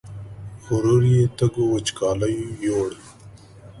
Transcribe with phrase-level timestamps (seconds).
[0.65, 2.91] غرور یې تږو وچکالیو یووړ